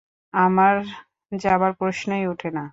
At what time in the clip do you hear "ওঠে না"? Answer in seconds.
2.27-2.63